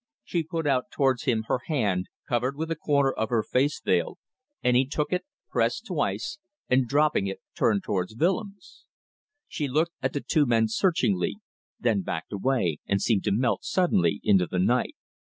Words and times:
She 0.23 0.41
put 0.41 0.65
out 0.65 0.85
towards 0.91 1.25
him 1.25 1.43
her 1.43 1.59
hand, 1.67 2.07
covered 2.27 2.55
with 2.57 2.71
a 2.71 2.75
corner 2.75 3.11
of 3.11 3.29
her 3.29 3.43
face 3.43 3.79
veil, 3.79 4.17
and 4.63 4.75
he 4.75 4.87
took 4.87 5.13
it, 5.13 5.25
pressed 5.47 5.83
it 5.83 5.93
twice, 5.93 6.39
and 6.67 6.87
dropping 6.87 7.27
it 7.27 7.39
turned 7.55 7.83
towards 7.83 8.15
Willems. 8.15 8.85
She 9.47 9.67
looked 9.67 9.93
at 10.01 10.13
the 10.13 10.25
two 10.27 10.47
men 10.47 10.67
searchingly, 10.69 11.37
then 11.79 12.01
backed 12.01 12.33
away 12.33 12.79
and 12.87 12.99
seemed 12.99 13.23
to 13.25 13.31
melt 13.31 13.63
suddenly 13.63 14.19
into 14.23 14.47
the 14.47 14.57
night. 14.57 14.95